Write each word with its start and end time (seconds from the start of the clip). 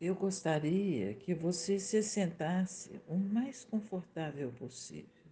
Eu 0.00 0.14
gostaria 0.14 1.12
que 1.14 1.34
você 1.34 1.80
se 1.80 2.04
sentasse 2.04 3.00
o 3.08 3.16
mais 3.16 3.64
confortável 3.64 4.52
possível. 4.52 5.26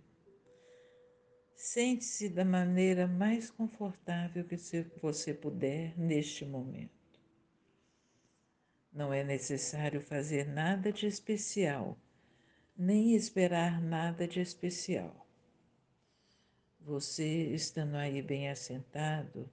Sente-se 1.55 2.29
da 2.29 2.45
maneira 2.45 3.07
mais 3.07 3.49
confortável 3.49 4.45
que 4.45 4.57
você 5.01 5.33
puder 5.33 5.97
neste 5.97 6.45
momento. 6.45 6.91
Não 8.93 9.13
é 9.13 9.23
necessário 9.23 10.01
fazer 10.01 10.49
nada 10.49 10.91
de 10.91 11.07
especial, 11.07 11.97
nem 12.77 13.15
esperar 13.15 13.81
nada 13.81 14.27
de 14.27 14.41
especial. 14.41 15.29
Você, 16.81 17.53
estando 17.55 17.95
aí 17.95 18.21
bem 18.21 18.49
assentado, 18.49 19.49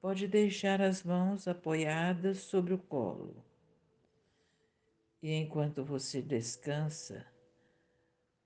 pode 0.00 0.26
deixar 0.26 0.80
as 0.80 1.04
mãos 1.04 1.46
apoiadas 1.46 2.38
sobre 2.38 2.74
o 2.74 2.78
colo. 2.78 3.49
E 5.22 5.34
enquanto 5.34 5.84
você 5.84 6.22
descansa, 6.22 7.26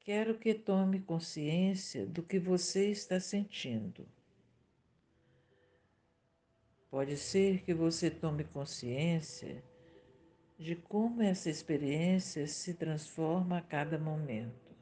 quero 0.00 0.36
que 0.36 0.52
tome 0.54 1.00
consciência 1.00 2.04
do 2.04 2.22
que 2.22 2.38
você 2.38 2.90
está 2.90 3.20
sentindo. 3.20 4.06
Pode 6.90 7.16
ser 7.16 7.62
que 7.62 7.72
você 7.72 8.10
tome 8.10 8.44
consciência 8.44 9.62
de 10.58 10.76
como 10.76 11.22
essa 11.22 11.50
experiência 11.50 12.46
se 12.46 12.74
transforma 12.74 13.58
a 13.58 13.62
cada 13.62 13.98
momento. 13.98 14.74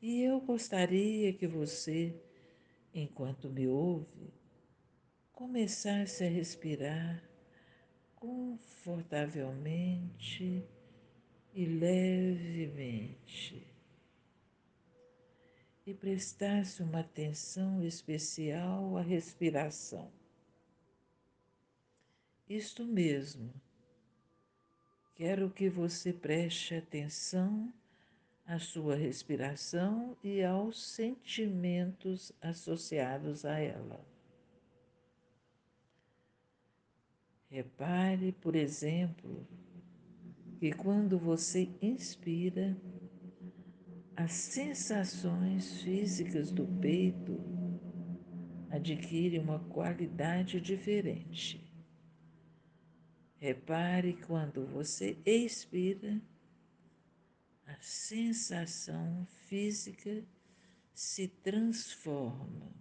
E 0.00 0.22
eu 0.22 0.40
gostaria 0.40 1.32
que 1.32 1.46
você, 1.46 2.14
enquanto 2.94 3.50
me 3.50 3.68
ouve, 3.68 4.32
começasse 5.32 6.24
a 6.24 6.28
respirar 6.28 7.29
confortavelmente 8.20 10.64
e 11.52 11.66
levemente 11.66 13.66
e 15.84 15.92
prestasse 15.92 16.80
uma 16.82 17.00
atenção 17.00 17.82
especial 17.82 18.96
à 18.96 19.02
respiração. 19.02 20.08
Isto 22.48 22.84
mesmo 22.84 23.52
Quero 25.20 25.50
que 25.50 25.68
você 25.68 26.14
preste 26.14 26.74
atenção 26.74 27.70
à 28.46 28.58
sua 28.58 28.96
respiração 28.96 30.16
e 30.24 30.42
aos 30.42 30.82
sentimentos 30.82 32.32
associados 32.40 33.44
a 33.44 33.58
ela. 33.58 34.00
Repare, 37.50 38.30
por 38.30 38.54
exemplo, 38.54 39.44
que 40.60 40.70
quando 40.72 41.18
você 41.18 41.68
inspira, 41.82 42.76
as 44.14 44.30
sensações 44.30 45.82
físicas 45.82 46.52
do 46.52 46.64
peito 46.80 47.40
adquirem 48.70 49.40
uma 49.40 49.58
qualidade 49.58 50.60
diferente. 50.60 51.68
Repare 53.36 54.12
quando 54.28 54.64
você 54.66 55.18
expira, 55.26 56.22
a 57.66 57.76
sensação 57.80 59.26
física 59.48 60.24
se 60.94 61.26
transforma. 61.26 62.72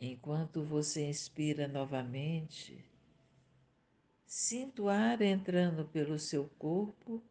Enquanto 0.00 0.62
você 0.62 1.08
inspira 1.08 1.66
novamente, 1.66 2.84
sinta 4.26 4.82
o 4.82 4.88
ar 4.88 5.22
entrando 5.22 5.86
pelo 5.86 6.18
seu 6.18 6.48
corpo 6.58 7.22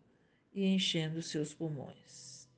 e 0.54 0.66
enchendo 0.66 1.22
seus 1.22 1.54
pulmões. 1.54 2.50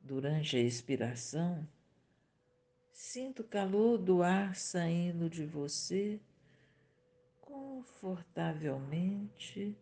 Durante 0.00 0.56
a 0.56 0.60
expiração, 0.60 1.66
Sinta 3.16 3.42
o 3.42 3.46
calor 3.46 3.98
do 3.98 4.22
ar 4.22 4.56
saindo 4.56 5.28
de 5.28 5.44
você 5.44 6.20
confortavelmente 7.40 9.76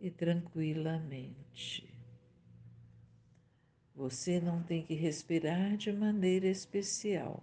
e 0.00 0.10
tranquilamente. 0.10 1.89
Você 4.00 4.40
não 4.40 4.62
tem 4.62 4.82
que 4.82 4.94
respirar 4.94 5.76
de 5.76 5.92
maneira 5.92 6.46
especial. 6.46 7.42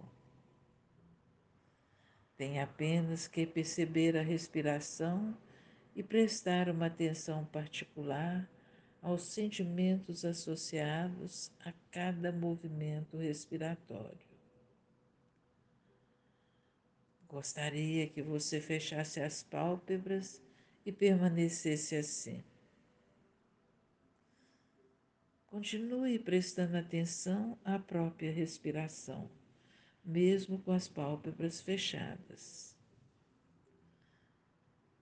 Tem 2.36 2.60
apenas 2.60 3.28
que 3.28 3.46
perceber 3.46 4.16
a 4.16 4.22
respiração 4.22 5.38
e 5.94 6.02
prestar 6.02 6.68
uma 6.68 6.86
atenção 6.86 7.44
particular 7.44 8.50
aos 9.00 9.22
sentimentos 9.22 10.24
associados 10.24 11.52
a 11.64 11.72
cada 11.92 12.32
movimento 12.32 13.16
respiratório. 13.18 14.26
Gostaria 17.28 18.08
que 18.08 18.20
você 18.20 18.60
fechasse 18.60 19.20
as 19.20 19.44
pálpebras 19.44 20.42
e 20.84 20.90
permanecesse 20.90 21.94
assim. 21.94 22.42
Continue 25.48 26.18
prestando 26.18 26.76
atenção 26.76 27.58
à 27.64 27.78
própria 27.78 28.30
respiração, 28.30 29.30
mesmo 30.04 30.58
com 30.60 30.72
as 30.72 30.86
pálpebras 30.88 31.60
fechadas. 31.60 32.76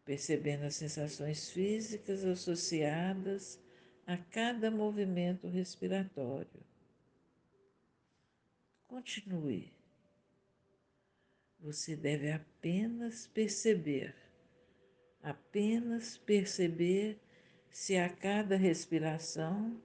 Percebendo 0.05 0.65
as 0.65 0.77
sensações 0.77 1.51
físicas 1.51 2.25
associadas 2.25 3.61
a 4.07 4.17
cada 4.17 4.71
movimento 4.71 5.49
respiratório. 5.49 6.65
Continue 8.87 9.77
você 11.67 11.97
deve 11.97 12.31
apenas 12.31 13.27
perceber, 13.27 14.15
apenas 15.21 16.17
perceber 16.17 17.19
se 17.69 17.97
a 17.97 18.09
cada 18.09 18.57
respiração 18.57 19.83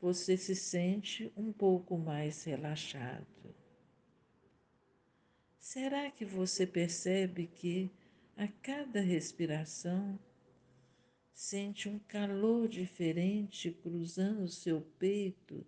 você 0.00 0.36
se 0.36 0.54
sente 0.54 1.32
um 1.36 1.52
pouco 1.52 1.98
mais 1.98 2.44
relaxado. 2.44 3.54
Será 5.58 6.10
que 6.10 6.24
você 6.24 6.66
percebe 6.66 7.46
que 7.46 7.90
a 8.36 8.48
cada 8.48 9.00
respiração 9.00 10.18
sente 11.32 11.88
um 11.88 11.98
calor 11.98 12.68
diferente 12.68 13.70
cruzando 13.70 14.48
seu 14.48 14.80
peito 14.98 15.66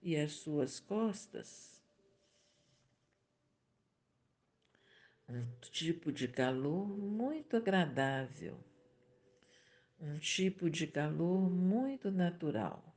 e 0.00 0.16
as 0.16 0.32
suas 0.32 0.80
costas? 0.80 1.72
um 5.28 5.46
tipo 5.70 6.12
de 6.12 6.28
calor 6.28 6.86
muito 6.86 7.56
agradável, 7.56 8.58
um 9.98 10.18
tipo 10.18 10.68
de 10.68 10.86
calor 10.86 11.48
muito 11.50 12.10
natural. 12.10 12.91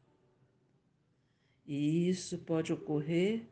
E 1.68 2.08
isso 2.10 2.38
pode 2.40 2.72
ocorrer 2.72 3.44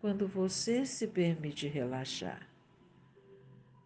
quando 0.00 0.28
você 0.28 0.84
se 0.84 1.06
permite 1.06 1.66
relaxar. 1.66 2.48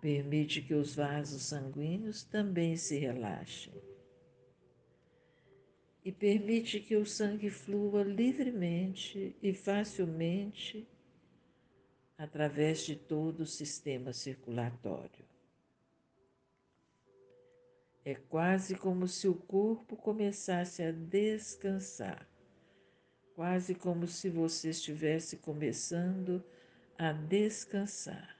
Permite 0.00 0.62
que 0.62 0.74
os 0.74 0.94
vasos 0.94 1.42
sanguíneos 1.42 2.24
também 2.24 2.76
se 2.76 2.98
relaxem. 2.98 3.72
E 6.04 6.10
permite 6.10 6.80
que 6.80 6.96
o 6.96 7.04
sangue 7.04 7.50
flua 7.50 8.02
livremente 8.02 9.36
e 9.42 9.52
facilmente 9.52 10.88
através 12.16 12.84
de 12.84 12.96
todo 12.96 13.40
o 13.40 13.46
sistema 13.46 14.12
circulatório. 14.12 15.24
É 18.04 18.14
quase 18.14 18.74
como 18.74 19.06
se 19.06 19.28
o 19.28 19.34
corpo 19.34 19.96
começasse 19.96 20.82
a 20.82 20.90
descansar, 20.90 22.26
quase 23.40 23.74
como 23.74 24.06
se 24.06 24.28
você 24.28 24.68
estivesse 24.68 25.38
começando 25.38 26.44
a 26.98 27.10
descansar. 27.10 28.36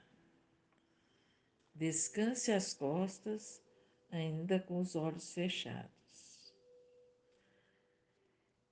Descanse 1.73 2.51
as 2.51 2.75
costas, 2.75 3.59
ainda 4.11 4.59
com 4.59 4.79
os 4.79 4.95
olhos 4.95 5.33
fechados. 5.33 6.53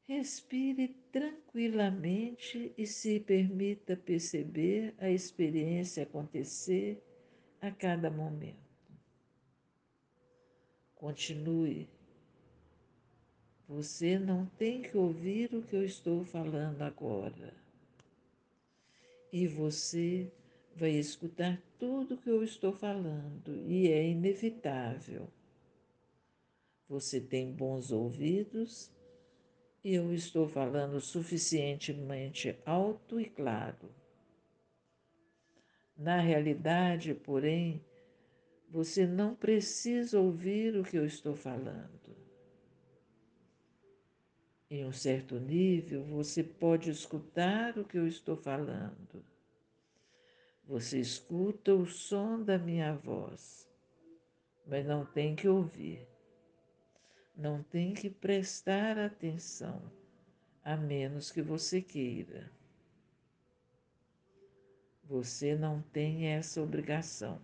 Respire 0.07 0.89
tranquilamente 1.11 2.75
e 2.77 2.85
se 2.85 3.19
permita 3.19 3.97
perceber 3.97 4.93
a 4.99 5.09
experiência 5.09 6.03
acontecer 6.03 7.03
a 7.59 7.71
cada 7.71 8.11
momento. 8.11 8.93
Continue. 10.93 11.89
Você 13.69 14.17
não 14.17 14.47
tem 14.57 14.81
que 14.81 14.97
ouvir 14.97 15.53
o 15.53 15.61
que 15.61 15.75
eu 15.75 15.85
estou 15.85 16.23
falando 16.23 16.81
agora. 16.81 17.53
E 19.31 19.45
você 19.45 20.31
vai 20.75 20.89
escutar 20.89 21.61
tudo 21.77 22.17
que 22.17 22.31
eu 22.31 22.43
estou 22.43 22.73
falando 22.73 23.55
e 23.67 23.87
é 23.91 24.09
inevitável. 24.09 25.29
Você 26.89 27.21
tem 27.21 27.51
bons 27.51 27.91
ouvidos 27.91 28.89
e 29.83 29.93
eu 29.93 30.11
estou 30.15 30.47
falando 30.47 30.99
suficientemente 30.99 32.57
alto 32.65 33.19
e 33.19 33.25
claro. 33.29 33.93
Na 35.95 36.19
realidade, 36.19 37.13
porém, 37.13 37.85
você 38.67 39.05
não 39.05 39.35
precisa 39.35 40.19
ouvir 40.19 40.75
o 40.75 40.83
que 40.83 40.97
eu 40.97 41.05
estou 41.05 41.35
falando. 41.35 42.28
Em 44.71 44.85
um 44.85 44.91
certo 44.91 45.39
nível, 45.39 46.03
você 46.05 46.43
pode 46.43 46.91
escutar 46.91 47.77
o 47.77 47.83
que 47.83 47.97
eu 47.97 48.07
estou 48.07 48.37
falando. 48.37 49.25
Você 50.65 50.99
escuta 50.99 51.73
o 51.73 51.87
som 51.87 52.43
da 52.43 52.59
minha 52.59 52.93
voz, 52.93 53.67
mas 54.67 54.85
não 54.85 55.03
tem 55.03 55.35
que 55.35 55.47
ouvir. 55.47 56.07
Não 57.35 57.63
tem 57.63 57.95
que 57.95 58.11
prestar 58.11 58.99
atenção, 58.99 59.81
a 60.63 60.77
menos 60.77 61.31
que 61.31 61.41
você 61.41 61.81
queira. 61.81 62.51
Você 65.05 65.55
não 65.55 65.81
tem 65.81 66.27
essa 66.27 66.61
obrigação. 66.61 67.41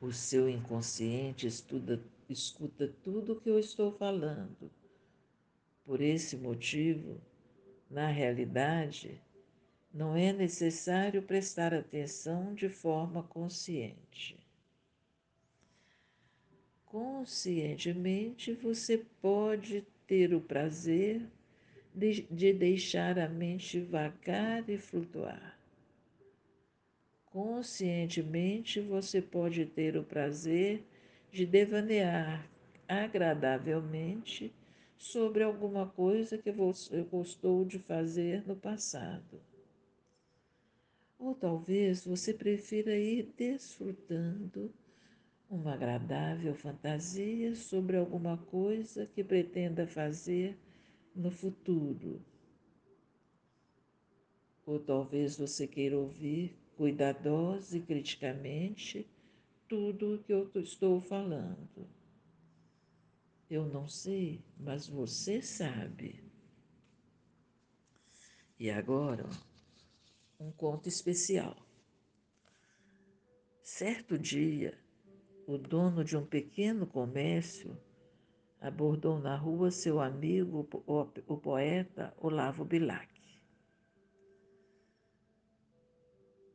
O 0.00 0.10
seu 0.10 0.48
inconsciente 0.48 1.46
estuda, 1.46 2.02
escuta 2.28 2.88
tudo 3.02 3.32
o 3.32 3.40
que 3.40 3.48
eu 3.48 3.58
estou 3.58 3.92
falando. 3.92 4.70
Por 5.84 6.00
esse 6.00 6.36
motivo, 6.36 7.20
na 7.90 8.08
realidade, 8.08 9.20
não 9.92 10.16
é 10.16 10.32
necessário 10.32 11.22
prestar 11.22 11.72
atenção 11.72 12.54
de 12.54 12.68
forma 12.68 13.22
consciente. 13.22 14.36
Conscientemente, 16.84 18.52
você 18.52 18.98
pode 19.20 19.86
ter 20.06 20.34
o 20.34 20.40
prazer 20.40 21.22
de, 21.94 22.22
de 22.30 22.52
deixar 22.52 23.18
a 23.18 23.28
mente 23.28 23.80
vagar 23.80 24.68
e 24.68 24.76
flutuar. 24.76 25.58
Conscientemente, 27.26 28.80
você 28.80 29.20
pode 29.20 29.66
ter 29.66 29.96
o 29.96 30.04
prazer 30.04 30.78
de 30.78 30.95
devanear 31.32 32.48
agradavelmente 32.88 34.52
sobre 34.96 35.42
alguma 35.42 35.86
coisa 35.86 36.38
que 36.38 36.50
você 36.50 37.02
gostou 37.02 37.64
de 37.64 37.78
fazer 37.78 38.46
no 38.46 38.56
passado. 38.56 39.40
Ou 41.18 41.34
talvez 41.34 42.04
você 42.04 42.32
prefira 42.32 42.96
ir 42.96 43.32
desfrutando 43.36 44.72
uma 45.48 45.74
agradável 45.74 46.54
fantasia 46.54 47.54
sobre 47.54 47.96
alguma 47.96 48.36
coisa 48.36 49.06
que 49.06 49.22
pretenda 49.22 49.86
fazer 49.86 50.56
no 51.14 51.30
futuro. 51.30 52.20
Ou 54.66 54.80
talvez 54.80 55.36
você 55.38 55.66
queira 55.66 55.96
ouvir 55.96 56.56
cuidadosa 56.76 57.78
e 57.78 57.80
criticamente 57.80 59.06
tudo 59.68 60.14
o 60.14 60.18
que 60.22 60.32
eu 60.32 60.50
estou 60.54 61.00
falando. 61.00 61.88
Eu 63.48 63.66
não 63.66 63.88
sei, 63.88 64.44
mas 64.58 64.88
você 64.88 65.40
sabe. 65.40 66.24
E 68.58 68.70
agora, 68.70 69.28
um 70.40 70.50
conto 70.50 70.88
especial. 70.88 71.56
Certo 73.62 74.18
dia, 74.18 74.78
o 75.46 75.58
dono 75.58 76.02
de 76.04 76.16
um 76.16 76.24
pequeno 76.24 76.86
comércio 76.86 77.76
abordou 78.60 79.20
na 79.20 79.36
rua 79.36 79.70
seu 79.70 80.00
amigo, 80.00 80.68
o 81.26 81.36
poeta 81.36 82.14
Olavo 82.16 82.64
Bilac. 82.64 83.14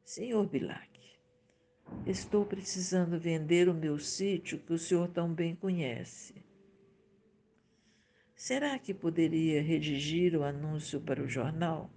Senhor 0.04 0.46
Bilac, 0.48 0.91
estou 2.06 2.46
precisando 2.46 3.20
vender 3.20 3.70
o 3.70 3.74
meu 3.74 4.00
sítio 4.00 4.60
que 4.60 4.74
o 4.74 4.80
senhor 4.80 5.08
tão 5.08 5.34
bem 5.34 5.56
conhece. 5.56 6.44
Será 8.36 8.78
que 8.80 8.94
poderia 8.94 9.62
redigir 9.62 10.36
o 10.36 10.44
anúncio 10.44 11.00
para 11.00 11.22
o 11.22 11.28
jornal? 11.28 11.92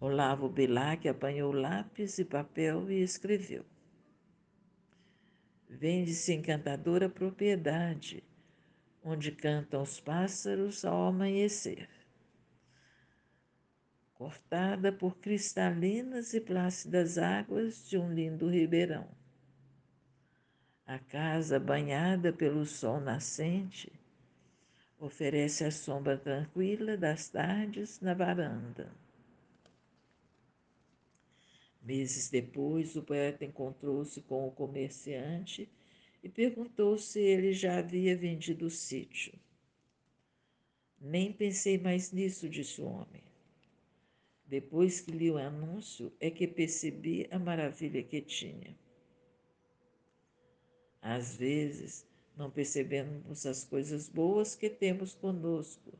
Olavo 0.00 0.48
Bilac 0.48 1.08
apanhou 1.08 1.50
lápis 1.50 2.18
e 2.18 2.24
papel 2.24 2.90
e 2.90 3.02
escreveu. 3.02 3.64
Vende-se 5.68 6.32
encantadora 6.32 7.08
propriedade, 7.08 8.22
onde 9.02 9.32
cantam 9.32 9.82
os 9.82 9.98
pássaros 9.98 10.84
ao 10.84 11.08
amanhecer. 11.08 11.88
Cortada 14.24 14.90
por 14.90 15.18
cristalinas 15.18 16.32
e 16.32 16.40
plácidas 16.40 17.18
águas 17.18 17.86
de 17.86 17.98
um 17.98 18.10
lindo 18.10 18.48
ribeirão. 18.48 19.06
A 20.86 20.98
casa, 20.98 21.60
banhada 21.60 22.32
pelo 22.32 22.64
sol 22.64 23.00
nascente, 23.00 23.92
oferece 24.98 25.62
a 25.62 25.70
sombra 25.70 26.16
tranquila 26.16 26.96
das 26.96 27.28
tardes 27.28 28.00
na 28.00 28.14
varanda. 28.14 28.90
Meses 31.82 32.30
depois, 32.30 32.96
o 32.96 33.02
poeta 33.02 33.44
encontrou-se 33.44 34.22
com 34.22 34.48
o 34.48 34.52
comerciante 34.52 35.68
e 36.22 36.30
perguntou 36.30 36.96
se 36.96 37.20
ele 37.20 37.52
já 37.52 37.76
havia 37.76 38.16
vendido 38.16 38.64
o 38.64 38.70
sítio. 38.70 39.38
Nem 40.98 41.30
pensei 41.30 41.76
mais 41.76 42.10
nisso, 42.10 42.48
disse 42.48 42.80
o 42.80 42.86
homem. 42.86 43.33
Depois 44.54 45.00
que 45.00 45.10
li 45.10 45.32
o 45.32 45.36
anúncio, 45.36 46.12
é 46.20 46.30
que 46.30 46.46
percebi 46.46 47.26
a 47.28 47.40
maravilha 47.40 48.04
que 48.04 48.20
tinha. 48.20 48.78
Às 51.02 51.34
vezes, 51.34 52.06
não 52.36 52.48
percebemos 52.52 53.46
as 53.46 53.64
coisas 53.64 54.08
boas 54.08 54.54
que 54.54 54.70
temos 54.70 55.12
conosco 55.12 55.92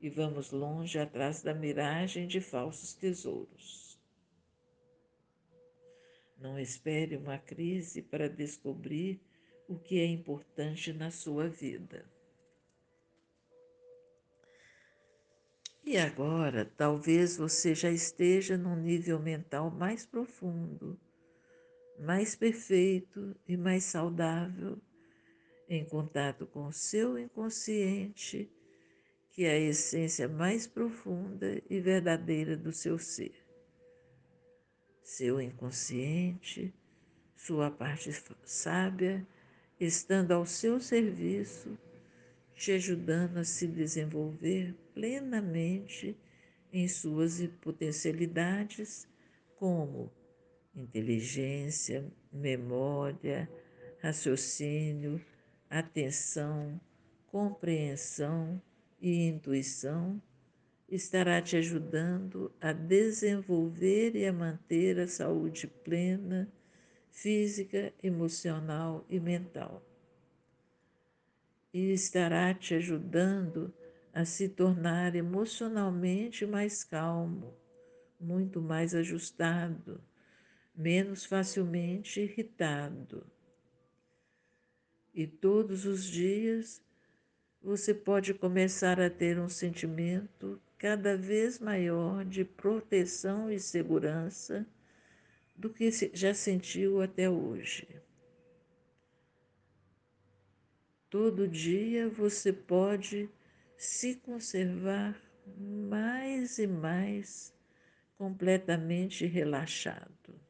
e 0.00 0.10
vamos 0.10 0.50
longe 0.50 0.98
atrás 0.98 1.42
da 1.42 1.54
miragem 1.54 2.26
de 2.26 2.40
falsos 2.40 2.92
tesouros. 2.92 3.96
Não 6.38 6.58
espere 6.58 7.16
uma 7.16 7.38
crise 7.38 8.02
para 8.02 8.28
descobrir 8.28 9.20
o 9.68 9.78
que 9.78 10.00
é 10.00 10.06
importante 10.06 10.92
na 10.92 11.12
sua 11.12 11.48
vida. 11.48 12.04
E 15.84 15.96
agora, 15.96 16.70
talvez 16.76 17.36
você 17.36 17.74
já 17.74 17.90
esteja 17.90 18.56
num 18.56 18.76
nível 18.76 19.18
mental 19.18 19.70
mais 19.70 20.04
profundo, 20.04 20.98
mais 21.98 22.36
perfeito 22.36 23.34
e 23.48 23.56
mais 23.56 23.84
saudável, 23.84 24.78
em 25.68 25.84
contato 25.84 26.46
com 26.46 26.66
o 26.66 26.72
seu 26.72 27.18
inconsciente, 27.18 28.50
que 29.30 29.44
é 29.44 29.52
a 29.52 29.58
essência 29.58 30.28
mais 30.28 30.66
profunda 30.66 31.62
e 31.68 31.80
verdadeira 31.80 32.56
do 32.56 32.72
seu 32.72 32.98
ser. 32.98 33.34
Seu 35.02 35.40
inconsciente, 35.40 36.74
sua 37.36 37.70
parte 37.70 38.10
sábia, 38.44 39.26
estando 39.78 40.32
ao 40.32 40.44
seu 40.44 40.78
serviço, 40.78 41.76
te 42.60 42.72
ajudando 42.72 43.38
a 43.38 43.44
se 43.44 43.66
desenvolver 43.66 44.74
plenamente 44.92 46.14
em 46.70 46.86
suas 46.86 47.40
potencialidades, 47.62 49.08
como 49.56 50.12
inteligência, 50.76 52.04
memória, 52.30 53.50
raciocínio, 54.02 55.18
atenção, 55.70 56.78
compreensão 57.28 58.60
e 59.00 59.26
intuição 59.26 60.20
estará 60.86 61.40
te 61.40 61.56
ajudando 61.56 62.52
a 62.60 62.74
desenvolver 62.74 64.14
e 64.14 64.26
a 64.26 64.34
manter 64.34 65.00
a 65.00 65.08
saúde 65.08 65.66
plena, 65.66 66.46
física, 67.10 67.90
emocional 68.02 69.06
e 69.08 69.18
mental. 69.18 69.89
E 71.72 71.92
estará 71.92 72.52
te 72.52 72.74
ajudando 72.74 73.72
a 74.12 74.24
se 74.24 74.48
tornar 74.48 75.14
emocionalmente 75.14 76.44
mais 76.44 76.82
calmo, 76.82 77.54
muito 78.18 78.60
mais 78.60 78.94
ajustado, 78.94 80.02
menos 80.74 81.24
facilmente 81.24 82.20
irritado. 82.20 83.24
E 85.14 85.26
todos 85.26 85.86
os 85.86 86.04
dias 86.04 86.82
você 87.62 87.92
pode 87.92 88.32
começar 88.34 89.00
a 89.00 89.10
ter 89.10 89.38
um 89.38 89.48
sentimento 89.48 90.60
cada 90.78 91.16
vez 91.16 91.58
maior 91.58 92.24
de 92.24 92.44
proteção 92.44 93.50
e 93.50 93.60
segurança 93.60 94.66
do 95.54 95.68
que 95.68 95.90
já 96.14 96.32
sentiu 96.32 97.02
até 97.02 97.28
hoje. 97.28 97.86
Todo 101.10 101.48
dia 101.48 102.08
você 102.08 102.52
pode 102.52 103.28
se 103.76 104.14
conservar 104.14 105.20
mais 105.58 106.56
e 106.58 106.68
mais 106.68 107.52
completamente 108.16 109.26
relaxado. 109.26 110.40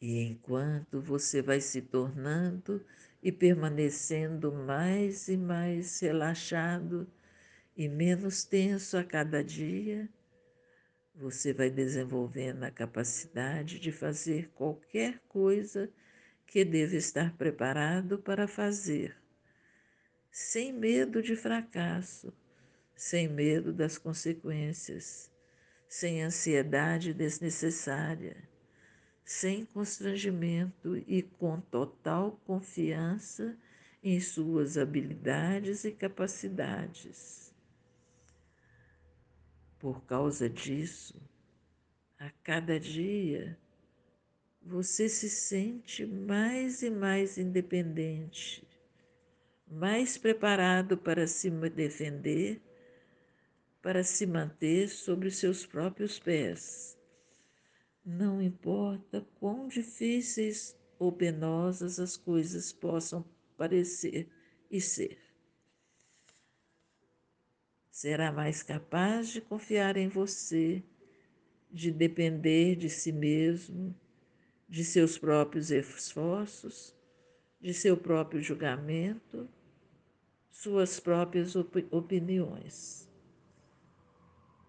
E 0.00 0.22
enquanto 0.22 1.00
você 1.00 1.40
vai 1.40 1.60
se 1.60 1.80
tornando 1.80 2.84
e 3.22 3.30
permanecendo 3.30 4.50
mais 4.52 5.28
e 5.28 5.36
mais 5.36 6.00
relaxado 6.00 7.06
e 7.76 7.88
menos 7.88 8.42
tenso 8.42 8.96
a 8.96 9.04
cada 9.04 9.42
dia, 9.42 10.08
você 11.14 11.52
vai 11.52 11.70
desenvolvendo 11.70 12.64
a 12.64 12.72
capacidade 12.72 13.78
de 13.78 13.92
fazer 13.92 14.50
qualquer 14.50 15.20
coisa 15.28 15.88
que 16.48 16.64
deve 16.64 16.96
estar 16.96 17.36
preparado 17.36 18.18
para 18.18 18.48
fazer, 18.48 19.16
sem 20.32 20.72
medo 20.72 21.22
de 21.22 21.36
fracasso, 21.36 22.32
sem 22.96 23.28
medo 23.28 23.72
das 23.72 23.96
consequências, 23.96 25.30
sem 25.88 26.24
ansiedade 26.24 27.14
desnecessária 27.14 28.48
sem 29.28 29.66
constrangimento 29.66 30.96
e 31.06 31.20
com 31.22 31.60
total 31.60 32.40
confiança 32.46 33.58
em 34.02 34.18
suas 34.20 34.78
habilidades 34.78 35.84
e 35.84 35.92
capacidades. 35.92 37.54
Por 39.78 40.02
causa 40.06 40.48
disso, 40.48 41.20
a 42.18 42.30
cada 42.42 42.80
dia, 42.80 43.58
você 44.68 45.08
se 45.08 45.30
sente 45.30 46.04
mais 46.06 46.82
e 46.82 46.90
mais 46.90 47.38
independente, 47.38 48.66
mais 49.66 50.18
preparado 50.18 50.96
para 50.96 51.26
se 51.26 51.50
defender, 51.50 52.60
para 53.82 54.04
se 54.04 54.26
manter 54.26 54.88
sobre 54.88 55.30
seus 55.30 55.64
próprios 55.64 56.18
pés 56.18 56.98
não 58.08 58.40
importa 58.40 59.20
quão 59.38 59.68
difíceis 59.68 60.74
ou 60.98 61.12
penosas 61.12 62.00
as 62.00 62.16
coisas 62.16 62.72
possam 62.72 63.22
parecer 63.54 64.26
e 64.70 64.80
ser. 64.80 65.18
Será 67.90 68.32
mais 68.32 68.62
capaz 68.62 69.28
de 69.28 69.42
confiar 69.42 69.98
em 69.98 70.08
você, 70.08 70.82
de 71.70 71.92
depender 71.92 72.76
de 72.76 72.88
si 72.88 73.12
mesmo, 73.12 73.94
de 74.68 74.84
seus 74.84 75.16
próprios 75.16 75.70
esforços, 75.70 76.94
de 77.60 77.72
seu 77.72 77.96
próprio 77.96 78.42
julgamento, 78.42 79.48
suas 80.50 81.00
próprias 81.00 81.56
op 81.56 81.86
opiniões 81.90 83.08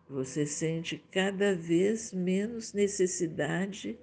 você 0.10 0.44
sente 0.44 0.98
cada 1.12 1.56
vez 1.56 2.12
menos 2.12 2.74
necessidade 2.74 3.98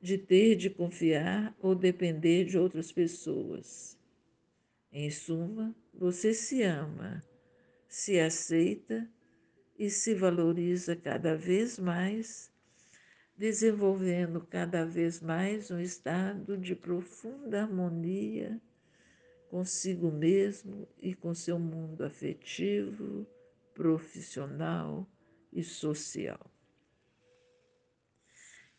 de 0.00 0.16
ter 0.16 0.56
de 0.56 0.70
confiar 0.70 1.54
ou 1.60 1.74
depender 1.74 2.46
de 2.46 2.56
outras 2.56 2.90
pessoas. 2.90 3.98
Em 4.90 5.10
suma, 5.10 5.76
você 5.92 6.32
se 6.32 6.62
ama, 6.62 7.22
se 7.86 8.18
aceita 8.18 9.06
e 9.78 9.90
se 9.90 10.14
valoriza 10.14 10.96
cada 10.96 11.36
vez 11.36 11.78
mais, 11.78 12.50
desenvolvendo 13.36 14.40
cada 14.40 14.84
vez 14.86 15.20
mais 15.20 15.70
um 15.70 15.78
estado 15.78 16.56
de 16.56 16.74
profunda 16.74 17.62
harmonia 17.62 18.58
consigo 19.50 20.10
mesmo 20.10 20.88
e 21.00 21.14
com 21.14 21.34
seu 21.34 21.58
mundo 21.58 22.02
afetivo, 22.02 23.26
profissional 23.74 25.06
e 25.52 25.62
social. 25.62 26.50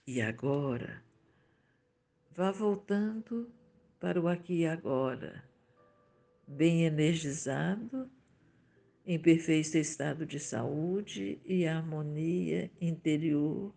E 0.05 0.21
agora, 0.21 1.03
vá 2.31 2.51
voltando 2.51 3.51
para 3.99 4.19
o 4.19 4.27
aqui 4.27 4.61
e 4.61 4.67
agora, 4.67 5.43
bem 6.47 6.85
energizado, 6.85 8.09
em 9.05 9.19
perfeito 9.19 9.77
estado 9.77 10.25
de 10.25 10.39
saúde 10.39 11.39
e 11.45 11.65
harmonia 11.65 12.69
interior 12.81 13.73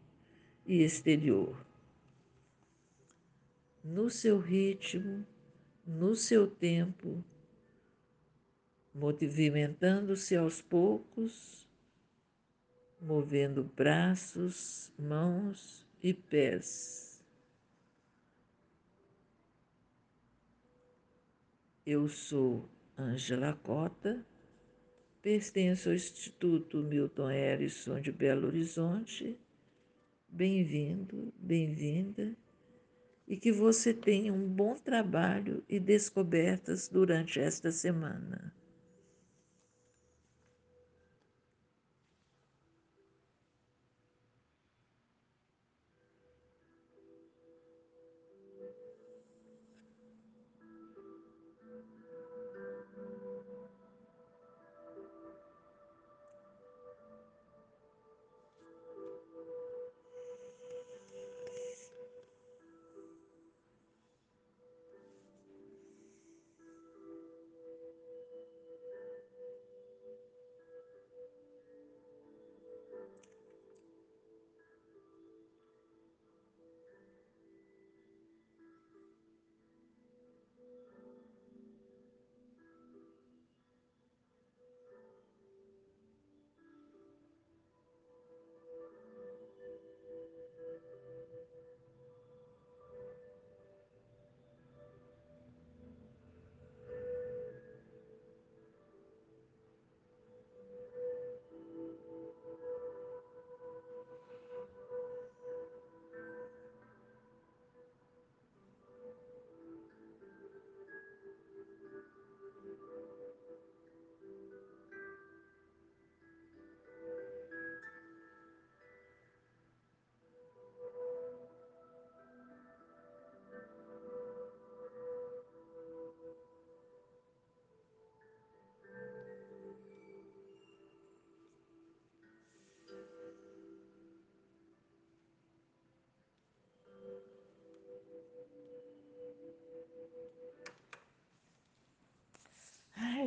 e 0.71 0.85
exterior. 0.85 1.67
No 3.83 4.09
seu 4.09 4.39
ritmo, 4.39 5.27
no 5.85 6.15
seu 6.15 6.47
tempo, 6.47 7.25
movimentando-se 8.95 10.37
aos 10.37 10.63
poucos 10.63 11.69
movendo 13.01 13.65
braços, 13.65 14.93
mãos 14.97 15.85
e 16.01 16.15
pés. 16.15 17.21
Eu 21.85 22.09
sou 22.09 22.69
Angela 22.97 23.55
Cota, 23.55 24.25
pertenço 25.21 25.89
ao 25.89 25.97
Instituto 25.97 26.77
Milton 26.77 27.27
Harrison 27.27 28.01
de 28.01 28.13
Belo 28.13 28.47
Horizonte. 28.47 29.37
Bem-vindo, 30.33 31.35
bem-vinda 31.37 32.37
e 33.27 33.37
que 33.37 33.51
você 33.51 33.93
tenha 33.93 34.33
um 34.33 34.49
bom 34.49 34.77
trabalho 34.77 35.65
e 35.69 35.81
descobertas 35.81 36.89
durante 36.89 37.41
esta 37.41 37.73
semana. 37.73 38.55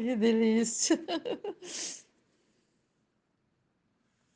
Que 0.03 0.15
delícia! 0.17 0.99